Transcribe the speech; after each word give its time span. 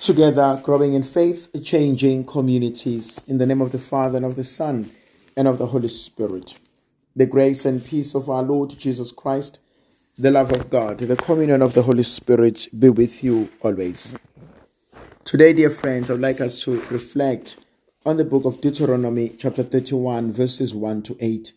together 0.00 0.58
growing 0.62 0.94
in 0.94 1.02
faith, 1.02 1.48
changing 1.62 2.24
communities. 2.24 3.22
In 3.28 3.36
the 3.36 3.44
name 3.44 3.60
of 3.60 3.70
the 3.70 3.78
Father, 3.78 4.16
and 4.16 4.24
of 4.24 4.34
the 4.34 4.44
Son, 4.44 4.90
and 5.36 5.46
of 5.46 5.58
the 5.58 5.66
Holy 5.66 5.88
Spirit. 5.88 6.58
The 7.14 7.26
grace 7.26 7.66
and 7.66 7.84
peace 7.84 8.14
of 8.14 8.30
our 8.30 8.42
Lord 8.42 8.70
Jesus 8.78 9.12
Christ, 9.12 9.58
the 10.16 10.30
love 10.30 10.52
of 10.52 10.70
God, 10.70 10.98
the 10.98 11.16
communion 11.16 11.60
of 11.60 11.74
the 11.74 11.82
Holy 11.82 12.02
Spirit 12.02 12.68
be 12.76 12.88
with 12.88 13.22
you 13.22 13.50
always. 13.60 14.16
Today, 15.24 15.52
dear 15.52 15.70
friends, 15.70 16.08
I 16.08 16.14
would 16.14 16.22
like 16.22 16.40
us 16.40 16.62
to 16.64 16.80
reflect 16.90 17.58
on 18.06 18.16
the 18.16 18.24
book 18.24 18.46
of 18.46 18.62
Deuteronomy, 18.62 19.34
chapter 19.38 19.62
31, 19.62 20.32
verses 20.32 20.74
1 20.74 21.02
to 21.02 21.16
8. 21.20 21.52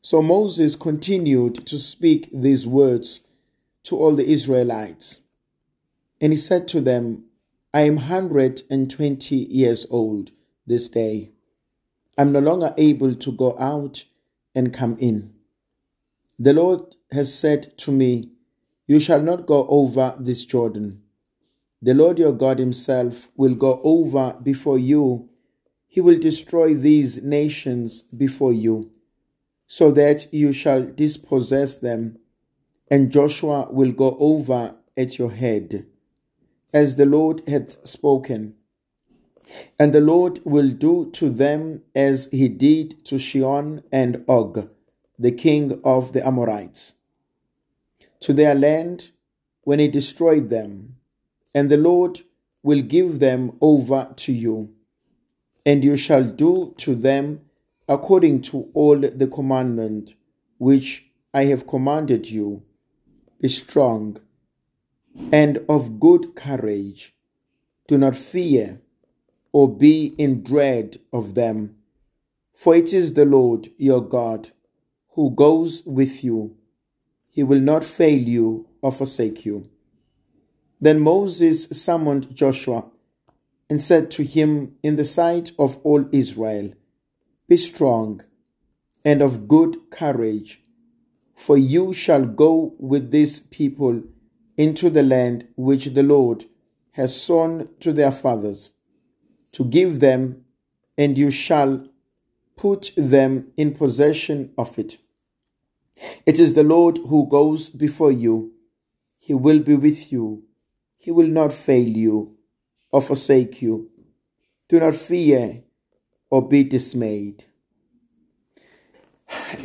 So 0.00 0.22
Moses 0.22 0.76
continued 0.76 1.66
to 1.66 1.78
speak 1.78 2.28
these 2.32 2.68
words 2.68 3.20
to 3.84 3.98
all 3.98 4.14
the 4.14 4.30
Israelites. 4.30 5.18
And 6.20 6.32
he 6.32 6.36
said 6.36 6.68
to 6.68 6.80
them, 6.80 7.24
I 7.74 7.82
am 7.82 7.96
120 7.96 9.34
years 9.34 9.86
old 9.88 10.30
this 10.66 10.90
day. 10.90 11.30
I'm 12.18 12.30
no 12.30 12.40
longer 12.40 12.74
able 12.76 13.14
to 13.14 13.32
go 13.32 13.58
out 13.58 14.04
and 14.54 14.74
come 14.74 14.98
in. 14.98 15.32
The 16.38 16.52
Lord 16.52 16.96
has 17.12 17.32
said 17.32 17.78
to 17.78 17.90
me, 17.90 18.28
You 18.86 19.00
shall 19.00 19.22
not 19.22 19.46
go 19.46 19.66
over 19.68 20.14
this 20.20 20.44
Jordan. 20.44 21.00
The 21.80 21.94
Lord 21.94 22.18
your 22.18 22.34
God 22.34 22.58
Himself 22.58 23.30
will 23.36 23.54
go 23.54 23.80
over 23.82 24.36
before 24.42 24.78
you. 24.78 25.30
He 25.88 26.02
will 26.02 26.18
destroy 26.18 26.74
these 26.74 27.22
nations 27.22 28.02
before 28.02 28.52
you, 28.52 28.92
so 29.66 29.90
that 29.92 30.30
you 30.30 30.52
shall 30.52 30.84
dispossess 30.84 31.78
them, 31.78 32.18
and 32.90 33.10
Joshua 33.10 33.68
will 33.70 33.92
go 33.92 34.14
over 34.20 34.74
at 34.94 35.18
your 35.18 35.30
head 35.30 35.86
as 36.72 36.96
the 36.96 37.06
Lord 37.06 37.42
hath 37.46 37.86
spoken. 37.86 38.54
And 39.78 39.92
the 39.92 40.00
Lord 40.00 40.40
will 40.44 40.70
do 40.70 41.10
to 41.12 41.28
them 41.28 41.82
as 41.94 42.28
he 42.30 42.48
did 42.48 43.04
to 43.06 43.18
Sihon 43.18 43.82
and 43.92 44.24
Og, 44.28 44.68
the 45.18 45.32
king 45.32 45.80
of 45.84 46.12
the 46.12 46.26
Amorites, 46.26 46.94
to 48.20 48.32
their 48.32 48.54
land 48.54 49.10
when 49.62 49.78
he 49.78 49.88
destroyed 49.88 50.48
them. 50.48 50.96
And 51.54 51.70
the 51.70 51.76
Lord 51.76 52.20
will 52.62 52.80
give 52.80 53.18
them 53.18 53.58
over 53.60 54.08
to 54.16 54.32
you, 54.32 54.70
and 55.66 55.84
you 55.84 55.96
shall 55.96 56.24
do 56.24 56.74
to 56.78 56.94
them 56.94 57.42
according 57.88 58.40
to 58.40 58.70
all 58.72 58.98
the 58.98 59.26
commandment 59.26 60.14
which 60.58 61.04
I 61.34 61.44
have 61.46 61.66
commanded 61.66 62.30
you. 62.30 62.62
Be 63.40 63.48
strong 63.48 64.18
and 65.32 65.64
of 65.68 66.00
good 66.00 66.34
courage. 66.34 67.14
Do 67.88 67.98
not 67.98 68.16
fear 68.16 68.80
or 69.52 69.68
be 69.68 70.14
in 70.18 70.42
dread 70.42 70.98
of 71.12 71.34
them, 71.34 71.76
for 72.54 72.74
it 72.74 72.92
is 72.92 73.14
the 73.14 73.24
Lord 73.24 73.70
your 73.76 74.00
God 74.00 74.50
who 75.10 75.30
goes 75.30 75.82
with 75.84 76.24
you. 76.24 76.56
He 77.28 77.42
will 77.42 77.60
not 77.60 77.84
fail 77.84 78.20
you 78.20 78.68
or 78.80 78.92
forsake 78.92 79.44
you. 79.44 79.68
Then 80.80 81.00
Moses 81.00 81.68
summoned 81.70 82.34
Joshua 82.34 82.86
and 83.70 83.80
said 83.80 84.10
to 84.12 84.24
him 84.24 84.76
in 84.82 84.96
the 84.96 85.04
sight 85.04 85.52
of 85.58 85.76
all 85.84 86.08
Israel, 86.12 86.72
Be 87.48 87.56
strong 87.56 88.22
and 89.04 89.22
of 89.22 89.48
good 89.48 89.90
courage, 89.90 90.60
for 91.34 91.56
you 91.56 91.92
shall 91.92 92.24
go 92.24 92.74
with 92.78 93.10
this 93.10 93.40
people 93.40 94.02
into 94.62 94.88
the 94.88 95.02
land 95.02 95.48
which 95.56 95.86
the 95.86 96.04
Lord 96.04 96.44
has 96.92 97.20
sown 97.20 97.68
to 97.80 97.92
their 97.92 98.12
fathers, 98.12 98.70
to 99.50 99.64
give 99.64 99.98
them, 99.98 100.44
and 100.96 101.18
you 101.18 101.32
shall 101.32 101.88
put 102.56 102.92
them 102.96 103.50
in 103.56 103.74
possession 103.74 104.52
of 104.56 104.78
it. 104.78 104.98
It 106.26 106.38
is 106.38 106.54
the 106.54 106.62
Lord 106.62 106.98
who 106.98 107.28
goes 107.28 107.68
before 107.68 108.12
you. 108.12 108.52
He 109.18 109.34
will 109.34 109.58
be 109.58 109.74
with 109.74 110.12
you. 110.12 110.44
He 110.96 111.10
will 111.10 111.26
not 111.26 111.52
fail 111.52 111.88
you 111.88 112.36
or 112.92 113.02
forsake 113.02 113.62
you. 113.62 113.90
Do 114.68 114.78
not 114.78 114.94
fear 114.94 115.64
or 116.30 116.46
be 116.46 116.62
dismayed. 116.62 117.46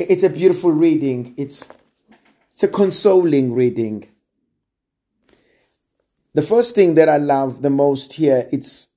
It's 0.00 0.24
a 0.24 0.30
beautiful 0.30 0.72
reading. 0.72 1.34
It's, 1.36 1.68
it's 2.52 2.64
a 2.64 2.68
consoling 2.68 3.54
reading. 3.54 4.08
The 6.34 6.42
first 6.42 6.74
thing 6.74 6.94
that 6.94 7.08
I 7.08 7.16
love 7.16 7.62
the 7.62 7.70
most 7.70 8.14
here 8.14 8.48
it's 8.52 8.88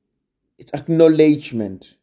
it's 0.58 0.74
acknowledgement, 0.74 1.96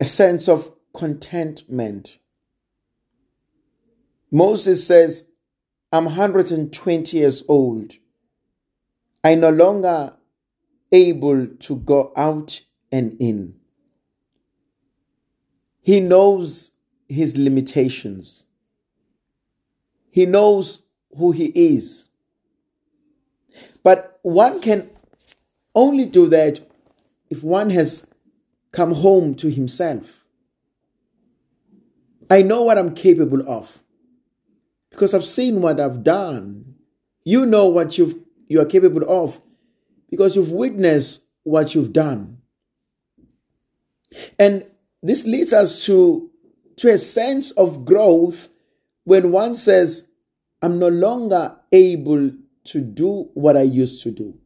a 0.00 0.04
sense 0.04 0.48
of 0.48 0.72
contentment. 0.92 2.18
Moses 4.30 4.84
says, 4.84 5.28
I'm 5.92 6.06
120 6.06 7.16
years 7.16 7.44
old. 7.46 7.92
I 9.22 9.36
no 9.36 9.50
longer 9.50 10.14
able 10.90 11.46
to 11.46 11.76
go 11.76 12.12
out 12.16 12.62
and 12.90 13.16
in. 13.20 13.54
He 15.80 16.00
knows 16.00 16.72
his 17.08 17.36
limitations. 17.36 18.46
He 20.10 20.26
knows 20.26 20.82
who 21.16 21.30
he 21.30 21.46
is. 21.54 22.08
But 23.82 24.18
one 24.22 24.60
can 24.60 24.90
only 25.74 26.06
do 26.06 26.28
that 26.28 26.60
if 27.30 27.42
one 27.42 27.70
has 27.70 28.06
come 28.72 28.92
home 28.92 29.34
to 29.36 29.48
himself. 29.48 30.24
I 32.30 32.42
know 32.42 32.62
what 32.62 32.78
I'm 32.78 32.94
capable 32.94 33.46
of 33.48 33.82
because 34.90 35.14
I've 35.14 35.26
seen 35.26 35.60
what 35.60 35.80
I've 35.80 36.02
done. 36.02 36.76
You 37.24 37.46
know 37.46 37.68
what 37.68 37.98
you've, 37.98 38.14
you 38.48 38.60
are 38.60 38.66
capable 38.66 39.08
of 39.08 39.40
because 40.10 40.36
you've 40.36 40.52
witnessed 40.52 41.24
what 41.42 41.74
you've 41.74 41.92
done. 41.92 42.38
And 44.38 44.64
this 45.02 45.26
leads 45.26 45.52
us 45.52 45.84
to, 45.86 46.30
to 46.76 46.88
a 46.88 46.98
sense 46.98 47.50
of 47.52 47.84
growth 47.84 48.48
when 49.04 49.32
one 49.32 49.54
says, 49.54 50.08
I'm 50.62 50.78
no 50.78 50.88
longer 50.88 51.56
able 51.72 52.32
to 52.64 52.80
do 52.80 53.30
what 53.34 53.56
I 53.56 53.62
used 53.62 54.02
to 54.02 54.10
do. 54.10 54.38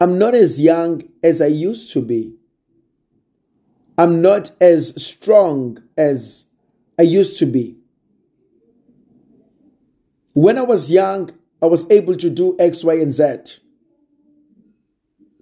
I'm 0.00 0.18
not 0.18 0.34
as 0.34 0.60
young 0.60 1.02
as 1.22 1.40
I 1.40 1.46
used 1.46 1.92
to 1.92 2.02
be. 2.02 2.36
I'm 3.96 4.20
not 4.20 4.50
as 4.60 5.00
strong 5.02 5.78
as 5.96 6.46
I 6.98 7.02
used 7.02 7.38
to 7.38 7.46
be. 7.46 7.76
When 10.32 10.58
I 10.58 10.62
was 10.62 10.90
young, 10.90 11.30
I 11.62 11.66
was 11.66 11.88
able 11.90 12.16
to 12.16 12.28
do 12.28 12.56
X, 12.58 12.82
Y, 12.82 12.94
and 12.94 13.12
Z. 13.12 13.60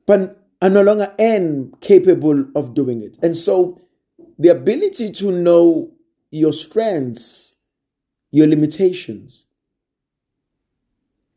But 0.07 0.39
I 0.61 0.69
no 0.69 0.83
longer 0.83 1.15
am 1.19 1.73
capable 1.81 2.47
of 2.55 2.75
doing 2.75 3.03
it. 3.03 3.17
And 3.23 3.37
so 3.37 3.81
the 4.39 4.51
ability 4.51 5.13
to 5.13 5.33
know 5.33 5.93
your 6.31 6.53
strengths, 6.53 7.57
your 8.31 8.47
limitations, 8.47 9.47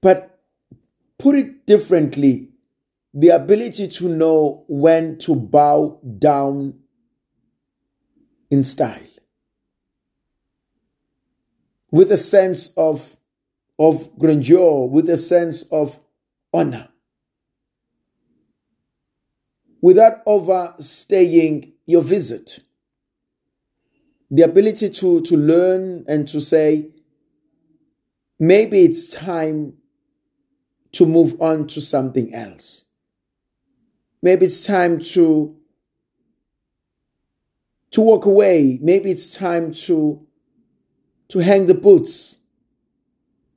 but 0.05 0.39
put 1.17 1.35
it 1.35 1.65
differently 1.65 2.49
the 3.11 3.29
ability 3.29 3.87
to 3.87 4.07
know 4.07 4.63
when 4.67 5.17
to 5.17 5.35
bow 5.35 5.99
down 6.19 6.75
in 8.51 8.61
style 8.61 9.01
with 11.89 12.11
a 12.11 12.17
sense 12.17 12.69
of, 12.77 13.17
of 13.79 14.15
grandeur, 14.19 14.85
with 14.85 15.09
a 15.09 15.17
sense 15.17 15.63
of 15.71 15.99
honor, 16.53 16.89
without 19.81 20.21
overstaying 20.27 21.73
your 21.87 22.03
visit. 22.03 22.59
The 24.29 24.43
ability 24.43 24.91
to, 24.91 25.21
to 25.21 25.35
learn 25.35 26.05
and 26.07 26.27
to 26.27 26.39
say, 26.39 26.91
maybe 28.37 28.83
it's 28.83 29.11
time 29.11 29.77
to 30.95 31.05
move 31.05 31.35
on 31.41 31.67
to 31.67 31.81
something 31.81 32.33
else. 32.33 32.85
Maybe 34.21 34.45
it's 34.45 34.65
time 34.65 34.99
to 35.13 35.55
to 37.91 38.01
walk 38.01 38.25
away. 38.25 38.79
Maybe 38.81 39.11
it's 39.11 39.33
time 39.33 39.71
to 39.85 40.25
to 41.29 41.39
hang 41.39 41.67
the 41.67 41.73
boots. 41.73 42.37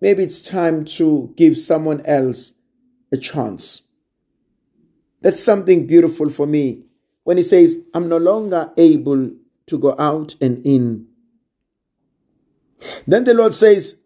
Maybe 0.01 0.23
it's 0.23 0.41
time 0.41 0.85
to 0.97 1.33
give 1.37 1.59
someone 1.59 2.01
else 2.05 2.55
a 3.13 3.17
chance. 3.17 3.83
That's 5.21 5.43
something 5.43 5.87
beautiful 5.87 6.31
for 6.31 6.47
me 6.47 6.85
when 7.25 7.37
he 7.37 7.43
says, 7.43 7.79
I'm 7.95 8.09
no 8.09 8.17
longer 8.17 8.73
able 8.77 9.33
to 9.67 9.79
go 9.79 9.95
out 9.99 10.35
and 10.41 10.65
in. 10.65 11.09
Then 13.07 13.25
the 13.25 13.35
Lord 13.35 13.55
says, 13.55 13.97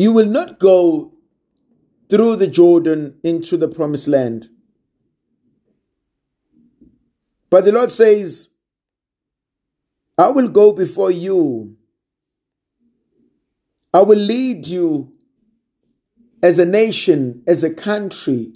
you 0.00 0.12
will 0.12 0.24
not 0.24 0.58
go 0.58 1.12
through 2.08 2.34
the 2.36 2.46
Jordan 2.46 3.18
into 3.22 3.58
the 3.58 3.68
promised 3.68 4.08
land. 4.08 4.48
But 7.50 7.66
the 7.66 7.72
Lord 7.72 7.92
says, 7.92 8.48
I 10.16 10.28
will 10.28 10.48
go 10.48 10.72
before 10.72 11.10
you. 11.10 11.76
I 13.92 14.00
will 14.00 14.18
lead 14.18 14.66
you 14.66 15.12
as 16.42 16.58
a 16.58 16.64
nation, 16.64 17.42
as 17.46 17.62
a 17.62 17.68
country, 17.68 18.54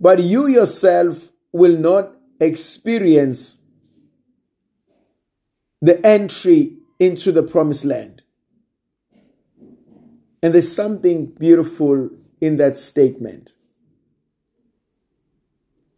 but 0.00 0.20
you 0.20 0.46
yourself 0.46 1.28
will 1.52 1.76
not 1.76 2.12
experience 2.40 3.58
the 5.82 6.00
entry 6.06 6.78
into 6.98 7.30
the 7.30 7.42
promised 7.42 7.84
land. 7.84 8.22
And 10.42 10.54
there's 10.54 10.72
something 10.72 11.26
beautiful 11.26 12.10
in 12.40 12.56
that 12.58 12.78
statement 12.78 13.52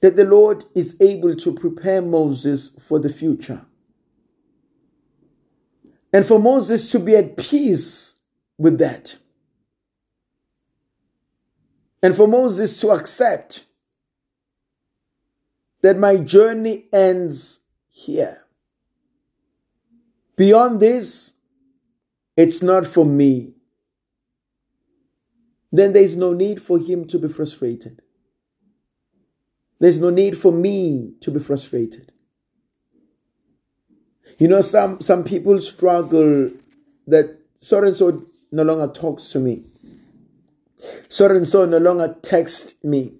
that 0.00 0.16
the 0.16 0.25
Lord 0.25 0.64
is 0.75 0.96
able 1.00 1.37
to 1.37 1.52
prepare 1.52 2.00
Moses 2.00 2.70
for 2.81 2.98
the 2.98 3.12
future. 3.12 3.66
And 6.12 6.26
for 6.26 6.38
Moses 6.38 6.90
to 6.92 6.98
be 6.98 7.14
at 7.16 7.37
peace 7.37 8.16
with 8.56 8.78
that. 8.78 9.16
And 12.02 12.16
for 12.16 12.26
Moses 12.26 12.81
to 12.81 12.90
accept 12.90 13.66
that 15.82 15.98
my 15.98 16.16
journey 16.16 16.86
ends 16.93 17.60
here. 17.90 18.44
Beyond 20.36 20.81
this, 20.81 21.32
it's 22.36 22.62
not 22.62 22.86
for 22.86 23.04
me. 23.04 23.54
Then 25.72 25.93
there's 25.93 26.17
no 26.17 26.32
need 26.32 26.61
for 26.61 26.78
him 26.78 27.06
to 27.08 27.19
be 27.19 27.28
frustrated. 27.28 28.02
There's 29.78 29.99
no 29.99 30.11
need 30.11 30.37
for 30.37 30.52
me 30.52 31.14
to 31.20 31.31
be 31.31 31.40
frustrated. 31.40 32.12
You 34.38 34.49
know, 34.49 34.62
some, 34.62 35.00
some 35.00 35.25
people 35.25 35.61
struggle 35.61 36.50
that 37.06 37.38
so 37.58 37.84
and 37.84 37.96
so 37.96 38.26
no 38.50 38.62
longer 38.62 38.88
talks 38.88 39.28
to 39.31 39.38
me. 39.38 39.64
So 41.08 41.26
and 41.26 41.46
so 41.46 41.67
no 41.67 41.78
longer 41.78 42.17
texts 42.22 42.75
me. 42.82 43.14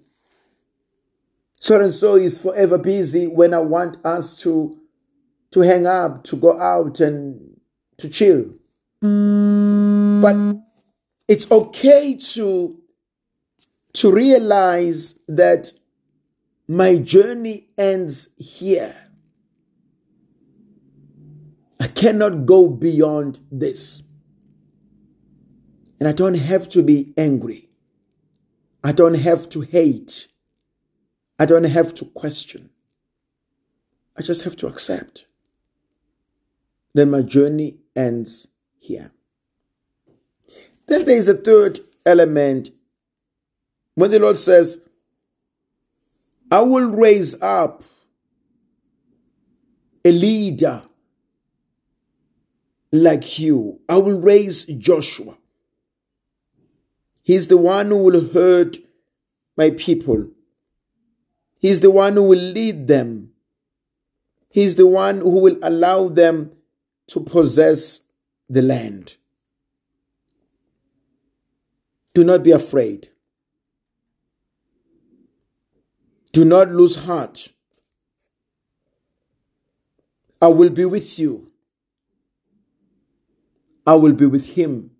So 1.59 1.79
and 1.79 1.93
so 1.93 2.15
is 2.15 2.39
forever 2.39 2.77
busy 2.77 3.27
when 3.27 3.53
I 3.53 3.59
want 3.59 4.03
us 4.03 4.35
to, 4.37 4.79
to 5.51 5.59
hang 5.61 5.85
up, 5.85 6.23
to 6.25 6.35
go 6.35 6.59
out 6.59 6.99
and 6.99 7.59
to 7.97 8.09
chill. 8.09 8.55
But 9.01 10.35
it's 11.31 11.49
okay 11.49 12.13
to, 12.15 12.77
to 13.93 14.11
realize 14.11 15.17
that 15.29 15.71
my 16.67 16.97
journey 16.97 17.69
ends 17.77 18.27
here. 18.35 18.93
I 21.79 21.87
cannot 21.87 22.45
go 22.45 22.67
beyond 22.67 23.39
this. 23.49 24.03
And 26.01 26.09
I 26.09 26.11
don't 26.11 26.33
have 26.35 26.67
to 26.67 26.83
be 26.83 27.13
angry. 27.15 27.69
I 28.83 28.91
don't 28.91 29.13
have 29.13 29.47
to 29.51 29.61
hate. 29.61 30.27
I 31.39 31.45
don't 31.45 31.63
have 31.63 31.93
to 31.93 32.05
question. 32.07 32.71
I 34.17 34.21
just 34.21 34.43
have 34.43 34.57
to 34.57 34.67
accept. 34.67 35.27
Then 36.93 37.09
my 37.09 37.21
journey 37.21 37.77
ends 37.95 38.49
here. 38.79 39.13
Then 40.91 41.05
there 41.05 41.15
is 41.15 41.29
a 41.29 41.33
third 41.33 41.79
element. 42.05 42.69
When 43.95 44.11
the 44.11 44.19
Lord 44.19 44.35
says, 44.35 44.81
I 46.51 46.59
will 46.63 46.89
raise 46.89 47.41
up 47.41 47.81
a 50.03 50.11
leader 50.11 50.83
like 52.91 53.39
you. 53.39 53.79
I 53.87 53.99
will 53.99 54.19
raise 54.19 54.65
Joshua. 54.65 55.37
He's 57.23 57.47
the 57.47 57.55
one 57.55 57.87
who 57.87 58.03
will 58.03 58.27
hurt 58.33 58.75
my 59.55 59.69
people. 59.69 60.27
He's 61.61 61.79
the 61.79 61.91
one 61.91 62.15
who 62.15 62.23
will 62.23 62.37
lead 62.37 62.89
them. 62.89 63.31
He's 64.49 64.75
the 64.75 64.87
one 64.87 65.19
who 65.19 65.39
will 65.39 65.57
allow 65.63 66.09
them 66.09 66.51
to 67.07 67.21
possess 67.21 68.01
the 68.49 68.61
land. 68.61 69.15
Do 72.13 72.23
not 72.23 72.43
be 72.43 72.51
afraid. 72.51 73.09
Do 76.31 76.45
not 76.45 76.71
lose 76.71 76.95
heart. 76.97 77.49
I 80.41 80.47
will 80.47 80.69
be 80.69 80.85
with 80.85 81.19
you. 81.19 81.51
I 83.85 83.95
will 83.95 84.13
be 84.13 84.25
with 84.25 84.55
him. 84.55 84.91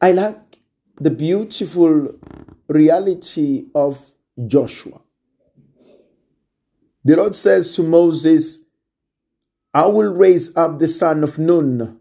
I 0.00 0.12
like 0.12 0.58
the 1.00 1.10
beautiful 1.10 2.14
reality 2.68 3.66
of 3.74 4.12
Joshua. 4.46 5.00
The 7.04 7.16
Lord 7.16 7.34
says 7.34 7.74
to 7.76 7.82
Moses, 7.82 8.60
I 9.72 9.86
will 9.86 10.12
raise 10.12 10.56
up 10.56 10.78
the 10.78 10.88
son 10.88 11.24
of 11.24 11.38
Nun, 11.38 12.00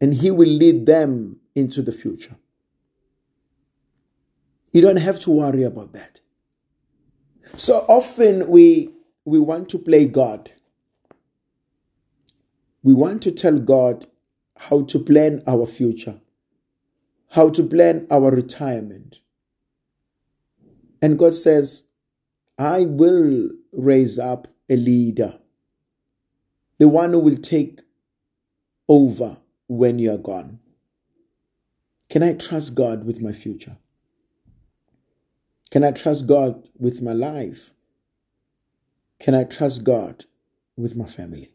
and 0.00 0.14
he 0.14 0.30
will 0.30 0.48
lead 0.48 0.86
them 0.86 1.36
into 1.54 1.82
the 1.82 1.92
future. 1.92 2.36
You 4.72 4.80
don't 4.80 4.96
have 4.96 5.18
to 5.20 5.30
worry 5.30 5.64
about 5.64 5.92
that. 5.92 6.20
So 7.56 7.84
often 7.88 8.48
we 8.48 8.90
we 9.24 9.38
want 9.38 9.68
to 9.70 9.78
play 9.78 10.06
God. 10.06 10.52
We 12.82 12.94
want 12.94 13.22
to 13.22 13.32
tell 13.32 13.58
God 13.58 14.06
how 14.56 14.82
to 14.84 14.98
plan 14.98 15.42
our 15.46 15.66
future, 15.66 16.20
how 17.30 17.50
to 17.50 17.62
plan 17.62 18.06
our 18.10 18.30
retirement. 18.30 19.20
And 21.02 21.18
God 21.18 21.34
says, 21.34 21.84
I 22.58 22.84
will 22.84 23.50
raise 23.72 24.18
up 24.18 24.48
a 24.68 24.76
leader, 24.76 25.38
the 26.78 26.88
one 26.88 27.12
who 27.12 27.18
will 27.18 27.36
take 27.36 27.80
over 28.88 29.38
when 29.70 30.00
you 30.00 30.12
are 30.12 30.18
gone. 30.18 30.58
Can 32.08 32.24
I 32.24 32.32
trust 32.32 32.74
God 32.74 33.04
with 33.04 33.20
my 33.20 33.30
future? 33.30 33.76
Can 35.70 35.84
I 35.84 35.92
trust 35.92 36.26
God 36.26 36.68
with 36.76 37.00
my 37.00 37.12
life? 37.12 37.72
Can 39.20 39.32
I 39.32 39.44
trust 39.44 39.84
God 39.84 40.24
with 40.76 40.96
my 40.96 41.04
family? 41.04 41.52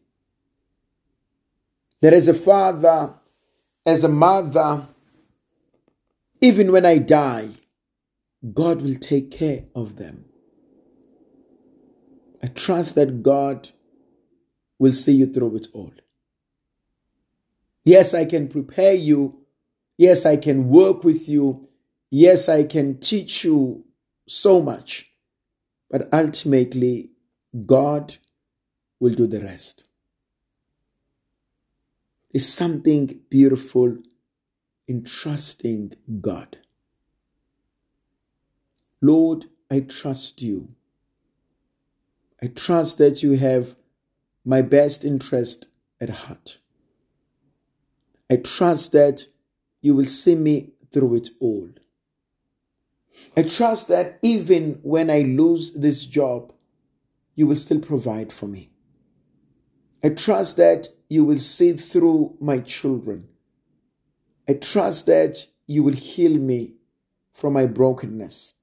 That 2.00 2.14
as 2.14 2.26
a 2.26 2.32
father, 2.32 3.12
as 3.84 4.02
a 4.02 4.08
mother, 4.08 4.88
even 6.40 6.72
when 6.72 6.86
I 6.86 6.96
die, 6.96 7.50
God 8.54 8.80
will 8.80 8.94
take 8.94 9.30
care 9.30 9.64
of 9.74 9.96
them. 9.96 10.24
I 12.42 12.46
trust 12.46 12.94
that 12.94 13.22
God 13.22 13.68
will 14.78 14.92
see 14.92 15.16
you 15.16 15.26
through 15.30 15.56
it 15.56 15.66
all. 15.74 15.92
Yes, 17.86 18.14
I 18.14 18.24
can 18.24 18.48
prepare 18.48 18.94
you. 18.94 19.46
Yes, 19.96 20.26
I 20.26 20.36
can 20.36 20.68
work 20.68 21.04
with 21.04 21.28
you. 21.28 21.68
Yes, 22.10 22.48
I 22.48 22.64
can 22.64 22.98
teach 22.98 23.44
you 23.44 23.84
so 24.26 24.60
much, 24.60 25.12
but 25.88 26.12
ultimately, 26.12 27.10
God 27.64 28.16
will 28.98 29.14
do 29.14 29.28
the 29.28 29.40
rest. 29.40 29.84
There's 32.32 32.48
something 32.48 33.20
beautiful 33.30 33.98
in 34.88 35.04
trusting 35.04 35.92
God. 36.20 36.58
Lord, 39.00 39.46
I 39.70 39.80
trust 39.80 40.42
you. 40.42 40.74
I 42.42 42.48
trust 42.48 42.98
that 42.98 43.22
you 43.22 43.38
have 43.38 43.76
my 44.44 44.60
best 44.60 45.04
interest 45.04 45.68
at 46.00 46.10
heart. 46.10 46.58
I 48.30 48.36
trust 48.36 48.92
that 48.92 49.26
you 49.80 49.94
will 49.94 50.06
see 50.06 50.34
me 50.34 50.72
through 50.92 51.16
it 51.16 51.28
all. 51.40 51.68
I 53.36 53.42
trust 53.42 53.88
that 53.88 54.18
even 54.22 54.80
when 54.82 55.10
I 55.10 55.20
lose 55.20 55.72
this 55.74 56.04
job, 56.04 56.52
you 57.34 57.46
will 57.46 57.56
still 57.56 57.80
provide 57.80 58.32
for 58.32 58.46
me. 58.46 58.70
I 60.02 60.10
trust 60.10 60.56
that 60.56 60.88
you 61.08 61.24
will 61.24 61.38
see 61.38 61.72
through 61.72 62.36
my 62.40 62.58
children. 62.58 63.28
I 64.48 64.54
trust 64.54 65.06
that 65.06 65.46
you 65.66 65.82
will 65.82 65.94
heal 65.94 66.36
me 66.38 66.74
from 67.32 67.52
my 67.52 67.66
brokenness. 67.66 68.54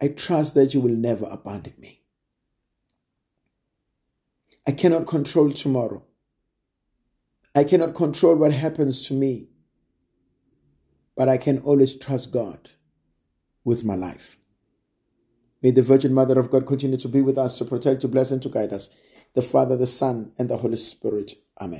I 0.00 0.08
trust 0.08 0.54
that 0.54 0.74
you 0.74 0.80
will 0.80 0.94
never 0.94 1.26
abandon 1.26 1.74
me. 1.78 2.02
I 4.66 4.72
cannot 4.72 5.06
control 5.06 5.52
tomorrow. 5.52 6.02
I 7.54 7.64
cannot 7.64 7.94
control 7.94 8.36
what 8.36 8.52
happens 8.52 9.06
to 9.08 9.14
me. 9.14 9.48
but 11.16 11.28
I 11.28 11.38
can 11.38 11.58
always 11.60 11.96
trust 11.98 12.32
God 12.32 12.70
with 13.64 13.84
my 13.84 13.94
life. 13.94 14.38
May 15.62 15.70
the 15.72 15.82
Virgin 15.82 16.14
Mother 16.14 16.38
of 16.38 16.50
God 16.50 16.66
continue 16.66 16.98
to 16.98 17.08
be 17.08 17.22
with 17.22 17.38
us, 17.38 17.58
to 17.58 17.64
protect, 17.64 18.02
to 18.02 18.08
bless, 18.08 18.30
and 18.30 18.42
to 18.42 18.48
guide 18.48 18.72
us. 18.72 18.90
The 19.34 19.42
Father, 19.42 19.76
the 19.76 19.86
Son, 19.86 20.32
and 20.38 20.50
the 20.50 20.58
Holy 20.58 20.76
Spirit. 20.76 21.34